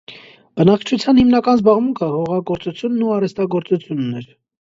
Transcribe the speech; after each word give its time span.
Բնակչության 0.61 1.19
հիմնական 1.21 1.57
զբաղմունքը 1.59 2.09
հողագործությունն 2.15 3.05
ու 3.09 3.13
արհեստագործությունն 3.19 4.19
էր։ 4.25 4.29